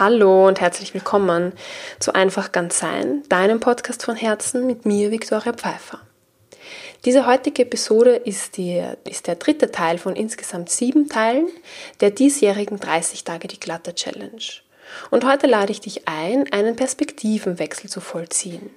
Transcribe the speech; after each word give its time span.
Hallo 0.00 0.48
und 0.48 0.62
herzlich 0.62 0.94
willkommen 0.94 1.52
zu 1.98 2.14
Einfach 2.14 2.52
ganz 2.52 2.78
sein, 2.78 3.22
deinem 3.28 3.60
Podcast 3.60 4.02
von 4.02 4.16
Herzen 4.16 4.66
mit 4.66 4.86
mir, 4.86 5.10
Viktoria 5.10 5.52
Pfeiffer. 5.52 6.00
Diese 7.04 7.26
heutige 7.26 7.64
Episode 7.64 8.16
ist, 8.16 8.56
die, 8.56 8.82
ist 9.04 9.26
der 9.26 9.34
dritte 9.34 9.70
Teil 9.70 9.98
von 9.98 10.16
insgesamt 10.16 10.70
sieben 10.70 11.10
Teilen 11.10 11.48
der 12.00 12.12
diesjährigen 12.12 12.80
30 12.80 13.24
Tage 13.24 13.46
die 13.46 13.60
Glatte 13.60 13.94
Challenge. 13.94 14.40
Und 15.10 15.26
heute 15.26 15.46
lade 15.46 15.70
ich 15.70 15.82
dich 15.82 16.08
ein, 16.08 16.50
einen 16.50 16.76
Perspektivenwechsel 16.76 17.90
zu 17.90 18.00
vollziehen. 18.00 18.70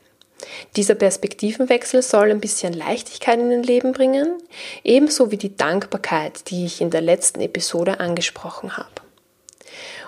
Dieser 0.75 0.95
Perspektivenwechsel 0.95 2.01
soll 2.01 2.31
ein 2.31 2.41
bisschen 2.41 2.73
Leichtigkeit 2.73 3.39
in 3.39 3.49
dein 3.49 3.63
Leben 3.63 3.93
bringen, 3.93 4.39
ebenso 4.83 5.31
wie 5.31 5.37
die 5.37 5.55
Dankbarkeit, 5.55 6.49
die 6.49 6.65
ich 6.65 6.81
in 6.81 6.89
der 6.89 6.99
letzten 6.99 7.39
Episode 7.39 8.01
angesprochen 8.01 8.75
habe. 8.75 9.02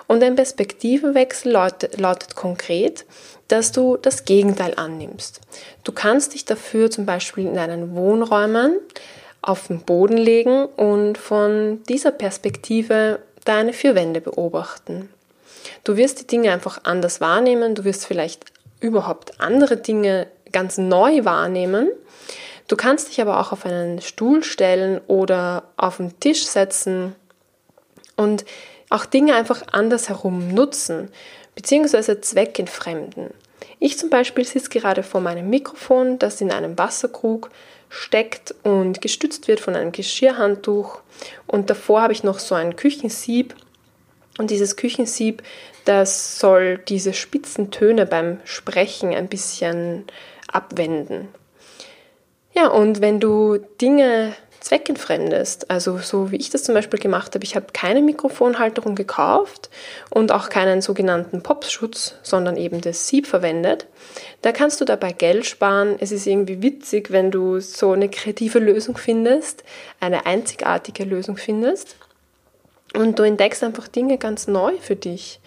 Und 0.06 0.22
ein 0.22 0.36
Perspektivenwechsel 0.36 1.52
lautet, 1.52 1.98
lautet 1.98 2.36
konkret, 2.36 3.04
dass 3.48 3.72
du 3.72 3.96
das 3.96 4.24
Gegenteil 4.24 4.74
annimmst. 4.76 5.40
Du 5.84 5.92
kannst 5.92 6.34
dich 6.34 6.44
dafür 6.44 6.90
zum 6.90 7.06
Beispiel 7.06 7.46
in 7.46 7.54
deinen 7.54 7.94
Wohnräumen 7.94 8.78
auf 9.42 9.68
den 9.68 9.80
Boden 9.80 10.16
legen 10.16 10.64
und 10.64 11.18
von 11.18 11.82
dieser 11.88 12.10
Perspektive 12.10 13.20
deine 13.44 13.72
vier 13.72 13.94
Wände 13.94 14.20
beobachten. 14.20 15.08
Du 15.84 15.96
wirst 15.96 16.20
die 16.20 16.26
Dinge 16.26 16.52
einfach 16.52 16.80
anders 16.84 17.20
wahrnehmen, 17.20 17.74
du 17.74 17.84
wirst 17.84 18.06
vielleicht 18.06 18.44
überhaupt 18.80 19.40
andere 19.40 19.76
Dinge 19.76 20.26
ganz 20.52 20.78
neu 20.78 21.24
wahrnehmen. 21.24 21.90
Du 22.68 22.76
kannst 22.76 23.08
dich 23.08 23.20
aber 23.20 23.38
auch 23.40 23.52
auf 23.52 23.64
einen 23.64 24.00
Stuhl 24.00 24.42
stellen 24.42 25.00
oder 25.06 25.64
auf 25.76 25.98
den 25.98 26.18
Tisch 26.18 26.46
setzen 26.46 27.14
und 28.16 28.44
auch 28.90 29.04
Dinge 29.04 29.34
einfach 29.34 29.62
andersherum 29.72 30.48
nutzen, 30.48 31.10
beziehungsweise 31.54 32.20
zweckentfremden. 32.20 33.30
Ich 33.78 33.98
zum 33.98 34.10
Beispiel 34.10 34.44
sitze 34.44 34.70
gerade 34.70 35.02
vor 35.02 35.20
meinem 35.20 35.50
Mikrofon, 35.50 36.18
das 36.18 36.40
in 36.40 36.50
einem 36.50 36.78
Wasserkrug 36.78 37.50
steckt 37.88 38.54
und 38.62 39.00
gestützt 39.00 39.48
wird 39.48 39.60
von 39.60 39.76
einem 39.76 39.92
Geschirrhandtuch. 39.92 41.00
Und 41.46 41.70
davor 41.70 42.02
habe 42.02 42.12
ich 42.12 42.24
noch 42.24 42.38
so 42.38 42.54
ein 42.54 42.76
Küchensieb. 42.76 43.54
Und 44.38 44.50
dieses 44.50 44.76
Küchensieb, 44.76 45.42
das 45.84 46.38
soll 46.38 46.78
diese 46.78 47.14
spitzen 47.14 47.70
Töne 47.70 48.06
beim 48.06 48.40
Sprechen 48.44 49.14
ein 49.14 49.28
bisschen 49.28 50.04
abwenden. 50.48 51.28
Ja, 52.56 52.68
und 52.68 53.00
wenn 53.00 53.20
du 53.20 53.58
Dinge 53.80 54.34
zweckentfremdest. 54.66 55.70
Also 55.70 55.98
so 55.98 56.32
wie 56.32 56.36
ich 56.36 56.50
das 56.50 56.64
zum 56.64 56.74
Beispiel 56.74 56.98
gemacht 56.98 57.34
habe, 57.34 57.44
ich 57.44 57.54
habe 57.54 57.66
keine 57.72 58.02
Mikrofonhalterung 58.02 58.96
gekauft 58.96 59.70
und 60.10 60.32
auch 60.32 60.48
keinen 60.48 60.82
sogenannten 60.82 61.40
Popschutz, 61.42 62.16
sondern 62.22 62.56
eben 62.56 62.80
das 62.80 63.06
Sieb 63.06 63.28
verwendet. 63.28 63.86
Da 64.42 64.50
kannst 64.50 64.80
du 64.80 64.84
dabei 64.84 65.12
Geld 65.12 65.46
sparen. 65.46 65.96
Es 66.00 66.10
ist 66.10 66.26
irgendwie 66.26 66.62
witzig, 66.62 67.12
wenn 67.12 67.30
du 67.30 67.60
so 67.60 67.92
eine 67.92 68.08
kreative 68.08 68.58
Lösung 68.58 68.96
findest, 68.96 69.62
eine 70.00 70.26
einzigartige 70.26 71.04
Lösung 71.04 71.36
findest 71.36 71.94
und 72.94 73.20
du 73.20 73.22
entdeckst 73.22 73.62
einfach 73.62 73.86
Dinge 73.86 74.18
ganz 74.18 74.48
neu 74.48 74.72
für 74.80 74.96
dich. 74.96 75.38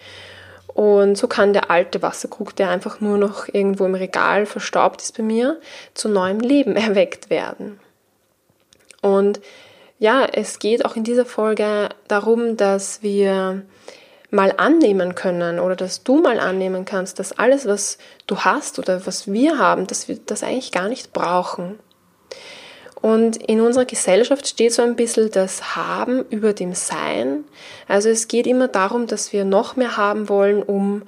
Und 0.80 1.18
so 1.18 1.28
kann 1.28 1.52
der 1.52 1.70
alte 1.70 2.00
Wasserkrug, 2.00 2.56
der 2.56 2.70
einfach 2.70 3.02
nur 3.02 3.18
noch 3.18 3.48
irgendwo 3.52 3.84
im 3.84 3.94
Regal 3.94 4.46
verstaubt 4.46 5.02
ist 5.02 5.14
bei 5.14 5.22
mir, 5.22 5.60
zu 5.92 6.08
neuem 6.08 6.40
Leben 6.40 6.74
erweckt 6.88 7.28
werden. 7.28 7.78
Und 9.02 9.42
ja, 9.98 10.24
es 10.24 10.58
geht 10.58 10.86
auch 10.86 10.96
in 10.96 11.04
dieser 11.04 11.26
Folge 11.26 11.90
darum, 12.08 12.56
dass 12.56 13.02
wir 13.02 13.60
mal 14.30 14.54
annehmen 14.56 15.14
können 15.14 15.58
oder 15.58 15.76
dass 15.76 16.02
du 16.02 16.22
mal 16.22 16.40
annehmen 16.40 16.86
kannst, 16.86 17.18
dass 17.18 17.32
alles, 17.32 17.66
was 17.66 17.98
du 18.26 18.38
hast 18.38 18.78
oder 18.78 19.04
was 19.04 19.30
wir 19.30 19.58
haben, 19.58 19.86
dass 19.86 20.08
wir 20.08 20.16
das 20.24 20.42
eigentlich 20.42 20.72
gar 20.72 20.88
nicht 20.88 21.12
brauchen. 21.12 21.78
Und 23.02 23.36
in 23.36 23.60
unserer 23.60 23.86
Gesellschaft 23.86 24.46
steht 24.46 24.74
so 24.74 24.82
ein 24.82 24.96
bisschen 24.96 25.30
das 25.30 25.74
Haben 25.74 26.24
über 26.28 26.52
dem 26.52 26.74
Sein. 26.74 27.44
Also 27.88 28.10
es 28.10 28.28
geht 28.28 28.46
immer 28.46 28.68
darum, 28.68 29.06
dass 29.06 29.32
wir 29.32 29.44
noch 29.44 29.76
mehr 29.76 29.96
haben 29.96 30.28
wollen, 30.28 30.62
um 30.62 31.02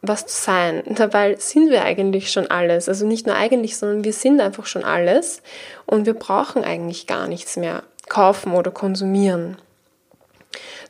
was 0.00 0.26
zu 0.26 0.40
sein. 0.40 0.82
Dabei 0.94 1.36
sind 1.36 1.70
wir 1.70 1.84
eigentlich 1.84 2.30
schon 2.30 2.48
alles. 2.48 2.88
Also 2.88 3.06
nicht 3.06 3.26
nur 3.26 3.34
eigentlich, 3.34 3.76
sondern 3.76 4.04
wir 4.04 4.12
sind 4.12 4.40
einfach 4.40 4.66
schon 4.66 4.84
alles 4.84 5.42
und 5.86 6.06
wir 6.06 6.14
brauchen 6.14 6.64
eigentlich 6.64 7.06
gar 7.06 7.26
nichts 7.26 7.56
mehr 7.56 7.82
kaufen 8.08 8.52
oder 8.52 8.70
konsumieren. 8.70 9.58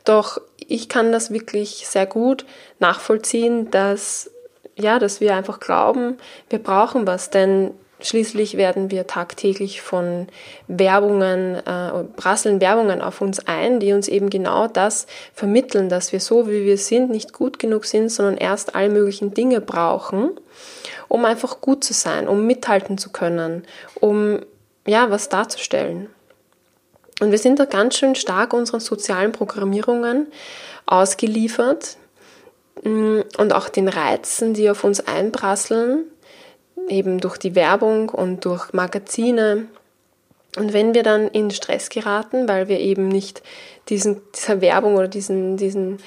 Doch 0.05 0.41
ich 0.59 0.89
kann 0.89 1.11
das 1.11 1.31
wirklich 1.31 1.87
sehr 1.89 2.07
gut 2.07 2.45
nachvollziehen, 2.79 3.71
dass 3.71 4.31
ja, 4.77 5.01
dass 5.01 5.21
wir 5.21 5.35
einfach 5.35 5.59
glauben, 5.59 6.19
wir 6.51 6.61
brauchen 6.61 7.05
was, 7.07 7.31
denn 7.31 7.73
Schließlich 8.01 8.57
werden 8.57 8.93
wir 8.93 9.09
tagtäglich 9.09 9.83
von 9.83 10.29
Werbungen, 10.69 11.57
äh, 11.57 12.05
prasseln 12.17 12.61
Werbungen 12.61 13.03
auf 13.03 13.21
uns 13.21 13.41
ein, 13.47 13.81
die 13.81 13.93
uns 13.93 14.07
eben 14.07 14.31
genau 14.31 14.69
das 14.69 15.07
vermitteln, 15.35 15.89
dass 15.89 16.13
wir 16.13 16.21
so, 16.21 16.47
wie 16.47 16.65
wir 16.65 16.79
sind, 16.79 17.11
nicht 17.11 17.33
gut 17.33 17.59
genug 17.59 17.87
sind, 17.87 18.11
sondern 18.11 18.37
erst 18.37 18.77
alle 18.77 18.89
möglichen 18.89 19.35
Dinge 19.35 19.61
brauchen, 19.61 20.31
um 21.09 21.25
einfach 21.25 21.61
gut 21.61 21.83
zu 21.83 21.93
sein, 21.93 22.29
um 22.29 22.47
mithalten 22.47 22.99
zu 22.99 23.11
können, 23.11 23.65
um 23.99 24.41
ja, 24.87 25.11
was 25.11 25.29
darzustellen. 25.29 26.09
Und 27.21 27.33
wir 27.33 27.39
sind 27.39 27.59
da 27.59 27.65
ganz 27.65 27.97
schön 27.97 28.15
stark 28.15 28.53
unseren 28.53 28.79
sozialen 28.79 29.33
Programmierungen 29.33 30.29
ausgeliefert 30.87 31.97
mm, 32.85 33.21
und 33.39 33.53
auch 33.53 33.69
den 33.69 33.89
Reizen, 33.89 34.55
die 34.55 34.71
auf 34.71 34.85
uns 34.85 35.01
einprasseln 35.01 36.05
eben 36.89 37.19
durch 37.21 37.39
die 37.39 37.55
Werbung 37.55 38.09
und 38.09 38.45
durch 38.45 38.73
Magazine. 38.73 39.67
Und 40.57 40.73
wenn 40.73 40.95
wir 40.95 41.03
dann 41.03 41.29
in 41.29 41.51
Stress 41.51 41.89
geraten, 41.89 42.49
weil 42.49 42.69
wir 42.69 42.81
eben 42.81 43.09
nicht 43.09 43.43
diesen, 43.89 44.21
dieser 44.35 44.61
Werbung 44.61 44.97
oder 44.97 45.09
diesen, 45.09 45.57
diesen 45.57 45.99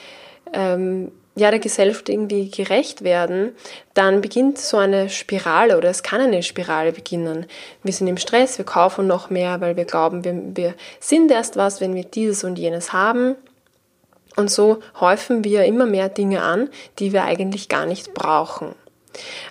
ähm, 0.54 1.12
ja, 1.36 1.50
der 1.50 1.60
Gesellschaft 1.60 2.10
irgendwie 2.10 2.50
gerecht 2.50 3.04
werden, 3.04 3.54
dann 3.94 4.22
beginnt 4.22 4.58
so 4.58 4.78
eine 4.78 5.10
Spirale 5.10 5.78
oder 5.78 5.90
es 5.90 6.04
kann 6.04 6.20
eine 6.20 6.44
Spirale 6.44 6.92
beginnen. 6.92 7.46
Wir 7.84 7.94
sind 7.94 8.08
im 8.08 8.18
Stress, 8.18 8.58
wir 8.58 8.66
kaufen 8.66 9.08
noch 9.08 9.30
mehr, 9.30 9.62
weil 9.62 9.78
wir 9.78 9.86
glauben, 9.86 10.26
wir, 10.26 10.42
wir 10.56 10.76
sind 11.00 11.32
erst 11.32 11.56
was, 11.56 11.80
wenn 11.80 11.96
wir 11.96 12.04
dieses 12.04 12.44
und 12.44 12.60
jenes 12.60 12.92
haben. 12.92 13.36
Und 14.36 14.50
so 14.50 14.80
häufen 15.00 15.44
wir 15.44 15.66
immer 15.66 15.86
mehr 15.86 16.10
Dinge 16.10 16.42
an, 16.42 16.70
die 17.00 17.14
wir 17.14 17.24
eigentlich 17.24 17.70
gar 17.70 17.86
nicht 17.86 18.14
brauchen. 18.14 18.76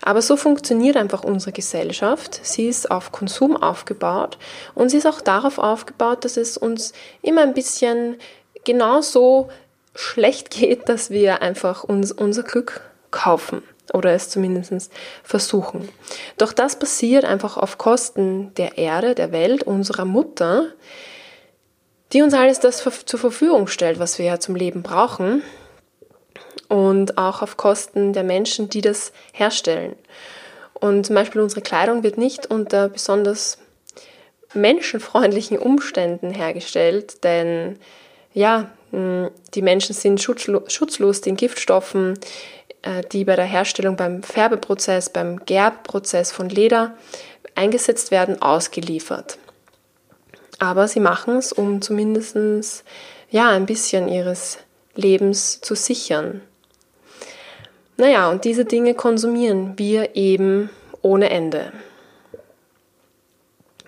Aber 0.03 0.23
so 0.23 0.37
funktioniert 0.37 0.97
einfach 0.97 1.25
unsere 1.25 1.53
Gesellschaft. 1.53 2.41
Sie 2.43 2.69
ist 2.69 2.91
auf 2.91 3.13
Konsum 3.13 3.57
aufgebaut 3.57 4.39
und 4.75 4.89
sie 4.89 4.97
ist 4.97 5.07
auch 5.07 5.21
darauf 5.21 5.59
aufgebaut, 5.59 6.25
dass 6.25 6.37
es 6.37 6.57
uns 6.57 6.93
immer 7.23 7.43
ein 7.43 7.55
bisschen 7.55 8.17
genauso 8.65 9.51
schlecht 9.95 10.51
geht, 10.51 10.89
dass 10.89 11.11
wir 11.11 11.43
einfach 11.43 11.85
uns 11.85 12.13
unser 12.13 12.43
Glück 12.43 12.81
kaufen 13.11 13.63
oder 13.93 14.13
es 14.13 14.29
zumindest 14.31 14.93
versuchen. 15.25 15.89
Doch 16.39 16.53
das 16.53 16.79
passiert 16.79 17.25
einfach 17.25 17.57
auf 17.57 17.77
Kosten 17.77 18.55
der 18.55 18.79
Erde, 18.79 19.15
der 19.15 19.33
Welt, 19.33 19.65
unserer 19.65 20.05
Mutter, 20.05 20.67
die 22.13 22.23
uns 22.23 22.35
alles 22.35 22.61
das 22.61 22.79
zur 22.79 23.21
Verfügung 23.21 23.67
stellt, 23.67 23.99
was 23.99 24.19
wir 24.19 24.27
ja 24.27 24.41
zum 24.41 24.55
Leben 24.55 24.83
brauchen 24.83 25.43
und 26.71 27.19
auch 27.19 27.43
auf 27.43 27.57
Kosten 27.57 28.13
der 28.13 28.23
Menschen, 28.23 28.71
die 28.71 28.81
das 28.81 29.13
herstellen. 29.33 29.97
Und 30.73 31.05
zum 31.05 31.17
Beispiel 31.17 31.43
unsere 31.43 31.63
Kleidung 31.63 32.05
wird 32.05 32.17
nicht 32.17 32.47
unter 32.47 32.89
besonders 32.89 33.59
menschenfreundlichen 34.55 35.59
Umständen 35.59 36.31
hergestellt, 36.31 37.25
denn 37.25 37.79
ja, 38.33 38.71
die 38.93 39.63
Menschen 39.63 39.95
sind 39.95 40.23
schutzlos 40.23 41.21
den 41.21 41.37
Giftstoffen, 41.37 42.19
äh, 42.83 43.03
die 43.13 43.25
bei 43.25 43.37
der 43.37 43.45
Herstellung 43.45 43.97
beim 43.97 44.23
Färbeprozess, 44.23 45.11
beim 45.11 45.45
Gerbprozess 45.45 46.33
von 46.33 46.49
Leder 46.49 46.97
eingesetzt 47.55 48.11
werden, 48.11 48.41
ausgeliefert. 48.43 49.39
Aber 50.59 50.89
sie 50.89 51.01
machen 51.01 51.37
es, 51.37 51.53
um 51.53 51.83
zumindest 51.83 52.37
ja, 53.31 53.51
ein 53.51 53.67
bisschen 53.67 54.09
ihres 54.09 54.59
Lebens 54.95 55.61
zu 55.61 55.75
sichern. 55.75 56.43
Naja, 58.01 58.31
und 58.31 58.47
diese 58.47 58.65
Dinge 58.65 58.95
konsumieren 58.95 59.79
wir 59.79 60.17
eben 60.17 60.71
ohne 61.03 61.29
Ende. 61.29 61.71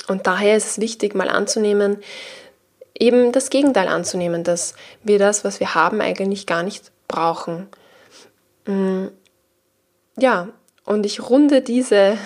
Und 0.07 0.27
daher 0.27 0.55
ist 0.55 0.67
es 0.67 0.81
wichtig, 0.81 1.15
mal 1.15 1.31
anzunehmen, 1.31 1.97
eben 2.99 3.33
das 3.33 3.49
Gegenteil 3.49 3.89
anzunehmen, 3.89 4.45
dass 4.45 4.75
wir 5.03 5.19
das, 5.19 5.45
was 5.45 5.61
wir 5.61 5.75
haben, 5.75 6.03
eigentlich 6.03 6.45
gar 6.45 6.63
nicht 6.63 6.93
brauchen. 7.09 7.69
Mm, 8.67 9.07
ja, 10.19 10.49
und 10.85 11.07
ich 11.07 11.31
runde 11.31 11.63
diese 11.63 12.19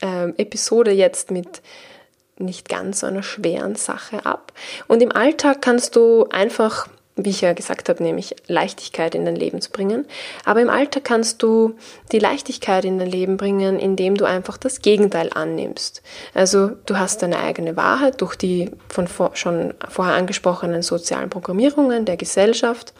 äh, 0.00 0.30
Episode 0.38 0.92
jetzt 0.92 1.30
mit 1.30 1.60
nicht 2.38 2.70
ganz 2.70 3.00
so 3.00 3.06
einer 3.06 3.22
schweren 3.22 3.74
Sache 3.74 4.24
ab. 4.24 4.54
Und 4.88 5.02
im 5.02 5.12
Alltag 5.12 5.60
kannst 5.60 5.94
du 5.94 6.24
einfach 6.30 6.88
wie 7.16 7.30
ich 7.30 7.40
ja 7.40 7.54
gesagt 7.54 7.88
habe, 7.88 8.02
nämlich 8.02 8.36
Leichtigkeit 8.46 9.14
in 9.14 9.24
dein 9.24 9.36
Leben 9.36 9.62
zu 9.62 9.70
bringen. 9.70 10.06
Aber 10.44 10.60
im 10.60 10.68
Alter 10.68 11.00
kannst 11.00 11.42
du 11.42 11.74
die 12.12 12.18
Leichtigkeit 12.18 12.84
in 12.84 12.98
dein 12.98 13.10
Leben 13.10 13.38
bringen, 13.38 13.78
indem 13.78 14.16
du 14.16 14.26
einfach 14.26 14.58
das 14.58 14.82
Gegenteil 14.82 15.30
annimmst. 15.34 16.02
Also 16.34 16.72
du 16.84 16.98
hast 16.98 17.22
deine 17.22 17.38
eigene 17.38 17.76
Wahrheit 17.76 18.20
durch 18.20 18.36
die 18.36 18.70
von 18.88 19.08
vor, 19.08 19.30
schon 19.34 19.72
vorher 19.88 20.14
angesprochenen 20.14 20.82
sozialen 20.82 21.30
Programmierungen 21.30 22.04
der 22.04 22.18
Gesellschaft. 22.18 22.92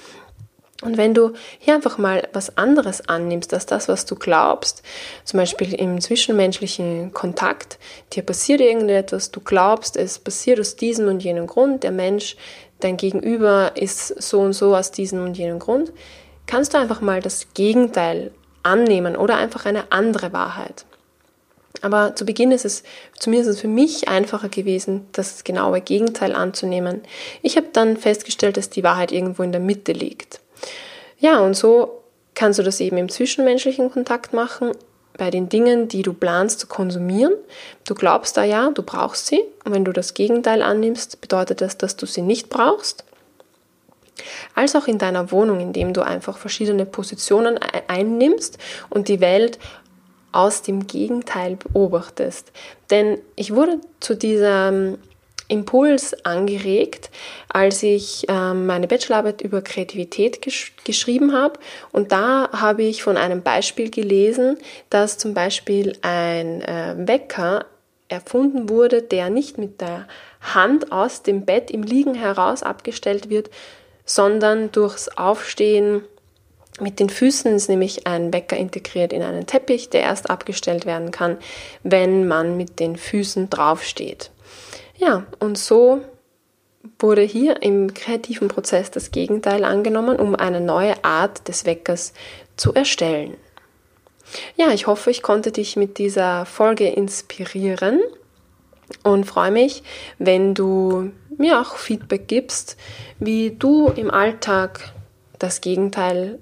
Und 0.82 0.98
wenn 0.98 1.14
du 1.14 1.32
hier 1.58 1.74
einfach 1.74 1.96
mal 1.96 2.28
was 2.34 2.58
anderes 2.58 3.08
annimmst 3.08 3.54
als 3.54 3.64
das, 3.64 3.88
was 3.88 4.04
du 4.04 4.14
glaubst, 4.14 4.82
zum 5.24 5.38
Beispiel 5.38 5.74
im 5.74 6.00
zwischenmenschlichen 6.00 7.14
Kontakt, 7.14 7.78
dir 8.12 8.22
passiert 8.22 8.60
irgendetwas, 8.60 9.30
du 9.30 9.40
glaubst, 9.40 9.96
es 9.96 10.18
passiert 10.18 10.60
aus 10.60 10.76
diesem 10.76 11.08
und 11.08 11.22
jenem 11.22 11.46
Grund, 11.46 11.82
der 11.82 11.92
Mensch 11.92 12.36
dein 12.80 12.96
Gegenüber 12.96 13.72
ist 13.74 14.22
so 14.22 14.40
und 14.40 14.52
so 14.52 14.76
aus 14.76 14.90
diesem 14.90 15.24
und 15.24 15.36
jenem 15.36 15.58
Grund, 15.58 15.92
kannst 16.46 16.74
du 16.74 16.78
einfach 16.78 17.00
mal 17.00 17.20
das 17.20 17.48
Gegenteil 17.54 18.32
annehmen 18.62 19.16
oder 19.16 19.36
einfach 19.36 19.64
eine 19.66 19.90
andere 19.92 20.32
Wahrheit. 20.32 20.84
Aber 21.82 22.14
zu 22.14 22.24
Beginn 22.24 22.52
ist 22.52 22.64
es, 22.64 22.82
zumindest 23.18 23.60
für 23.60 23.68
mich, 23.68 24.08
einfacher 24.08 24.48
gewesen, 24.48 25.06
das 25.12 25.44
genaue 25.44 25.80
Gegenteil 25.80 26.34
anzunehmen. 26.34 27.02
Ich 27.42 27.56
habe 27.56 27.68
dann 27.72 27.96
festgestellt, 27.96 28.56
dass 28.56 28.70
die 28.70 28.82
Wahrheit 28.82 29.12
irgendwo 29.12 29.42
in 29.42 29.52
der 29.52 29.60
Mitte 29.60 29.92
liegt. 29.92 30.40
Ja, 31.18 31.40
und 31.40 31.54
so 31.54 32.02
kannst 32.34 32.58
du 32.58 32.62
das 32.62 32.80
eben 32.80 32.96
im 32.96 33.08
zwischenmenschlichen 33.08 33.90
Kontakt 33.90 34.32
machen, 34.32 34.72
bei 35.16 35.30
den 35.30 35.48
Dingen, 35.48 35.88
die 35.88 36.02
du 36.02 36.12
planst 36.12 36.60
zu 36.60 36.66
konsumieren. 36.66 37.34
Du 37.86 37.94
glaubst 37.94 38.36
da 38.36 38.44
ja, 38.44 38.70
du 38.70 38.82
brauchst 38.82 39.26
sie. 39.26 39.42
Und 39.64 39.74
wenn 39.74 39.84
du 39.84 39.92
das 39.92 40.14
Gegenteil 40.14 40.62
annimmst, 40.62 41.20
bedeutet 41.20 41.60
das, 41.60 41.78
dass 41.78 41.96
du 41.96 42.06
sie 42.06 42.22
nicht 42.22 42.48
brauchst. 42.48 43.04
Als 44.54 44.74
auch 44.74 44.86
in 44.86 44.98
deiner 44.98 45.30
Wohnung, 45.30 45.60
indem 45.60 45.92
du 45.92 46.02
einfach 46.02 46.38
verschiedene 46.38 46.86
Positionen 46.86 47.58
einnimmst 47.88 48.58
und 48.88 49.08
die 49.08 49.20
Welt 49.20 49.58
aus 50.32 50.62
dem 50.62 50.86
Gegenteil 50.86 51.56
beobachtest. 51.56 52.52
Denn 52.90 53.18
ich 53.36 53.54
wurde 53.54 53.80
zu 54.00 54.14
dieser 54.14 54.72
Impuls 55.48 56.14
angeregt, 56.24 57.10
als 57.48 57.82
ich 57.82 58.28
äh, 58.28 58.54
meine 58.54 58.88
Bachelorarbeit 58.88 59.42
über 59.42 59.62
Kreativität 59.62 60.42
gesch 60.42 60.72
geschrieben 60.84 61.32
habe. 61.32 61.58
Und 61.92 62.12
da 62.12 62.50
habe 62.52 62.82
ich 62.82 63.02
von 63.02 63.16
einem 63.16 63.42
Beispiel 63.42 63.90
gelesen, 63.90 64.58
dass 64.90 65.18
zum 65.18 65.34
Beispiel 65.34 65.96
ein 66.02 66.62
äh, 66.62 66.94
Wecker 66.98 67.66
erfunden 68.08 68.68
wurde, 68.68 69.02
der 69.02 69.30
nicht 69.30 69.58
mit 69.58 69.80
der 69.80 70.06
Hand 70.40 70.92
aus 70.92 71.22
dem 71.22 71.44
Bett 71.44 71.70
im 71.70 71.82
Liegen 71.82 72.14
heraus 72.14 72.62
abgestellt 72.62 73.30
wird, 73.30 73.50
sondern 74.04 74.70
durchs 74.70 75.08
Aufstehen 75.08 76.02
mit 76.78 77.00
den 77.00 77.08
Füßen 77.08 77.54
ist 77.54 77.68
nämlich 77.68 78.06
ein 78.06 78.32
Wecker 78.34 78.56
integriert 78.56 79.12
in 79.12 79.22
einen 79.22 79.46
Teppich, 79.46 79.88
der 79.88 80.02
erst 80.02 80.28
abgestellt 80.28 80.84
werden 80.84 81.10
kann, 81.10 81.38
wenn 81.82 82.28
man 82.28 82.56
mit 82.56 82.80
den 82.80 82.96
Füßen 82.96 83.48
draufsteht. 83.48 84.30
Ja, 84.98 85.26
und 85.40 85.58
so 85.58 86.00
wurde 86.98 87.22
hier 87.22 87.62
im 87.62 87.92
kreativen 87.94 88.48
Prozess 88.48 88.90
das 88.90 89.10
Gegenteil 89.10 89.64
angenommen, 89.64 90.18
um 90.18 90.34
eine 90.34 90.60
neue 90.60 91.04
Art 91.04 91.48
des 91.48 91.66
Weckers 91.66 92.12
zu 92.56 92.72
erstellen. 92.72 93.36
Ja, 94.56 94.72
ich 94.72 94.86
hoffe, 94.86 95.10
ich 95.10 95.22
konnte 95.22 95.52
dich 95.52 95.76
mit 95.76 95.98
dieser 95.98 96.46
Folge 96.46 96.88
inspirieren 96.88 98.00
und 99.02 99.24
freue 99.24 99.50
mich, 99.50 99.82
wenn 100.18 100.54
du 100.54 101.12
mir 101.36 101.60
auch 101.60 101.76
Feedback 101.76 102.26
gibst, 102.28 102.76
wie 103.18 103.50
du 103.50 103.88
im 103.88 104.10
Alltag 104.10 104.92
das 105.38 105.60
Gegenteil 105.60 106.38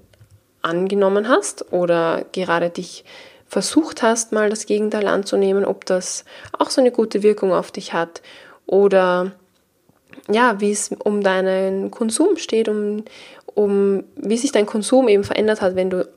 angenommen 0.61 1.27
hast 1.27 1.71
oder 1.73 2.25
gerade 2.31 2.69
dich 2.69 3.03
versucht 3.47 4.01
hast, 4.01 4.31
mal 4.31 4.49
das 4.49 4.65
Gegenteil 4.65 5.07
anzunehmen, 5.07 5.65
ob 5.65 5.85
das 5.85 6.25
auch 6.57 6.69
so 6.69 6.81
eine 6.81 6.91
gute 6.91 7.21
Wirkung 7.23 7.53
auf 7.53 7.71
dich 7.71 7.93
hat 7.93 8.21
oder 8.65 9.31
ja, 10.29 10.59
wie 10.59 10.71
es 10.71 10.89
um 11.03 11.21
deinen 11.21 11.91
Konsum 11.91 12.37
steht, 12.37 12.67
um, 12.69 13.03
um 13.53 14.03
wie 14.15 14.37
sich 14.37 14.51
dein 14.51 14.65
Konsum 14.65 15.07
eben 15.07 15.23
verändert 15.23 15.61
hat, 15.61 15.75
wenn 15.75 15.89
du 15.89 16.07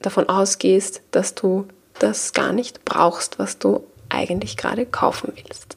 davon 0.00 0.28
ausgehst, 0.28 1.02
dass 1.10 1.34
du 1.34 1.66
das 1.98 2.32
gar 2.32 2.52
nicht 2.52 2.84
brauchst, 2.84 3.38
was 3.38 3.58
du 3.58 3.84
eigentlich 4.08 4.56
gerade 4.56 4.84
kaufen 4.84 5.32
willst. 5.34 5.76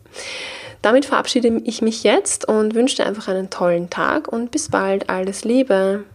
Damit 0.82 1.06
verabschiede 1.06 1.62
ich 1.66 1.82
mich 1.82 2.04
jetzt 2.04 2.48
und 2.48 2.76
wünsche 2.76 2.98
dir 2.98 3.06
einfach 3.06 3.28
einen 3.28 3.50
tollen 3.50 3.90
Tag 3.90 4.28
und 4.28 4.52
bis 4.52 4.70
bald. 4.70 5.10
Alles 5.10 5.44
Liebe. 5.44 6.06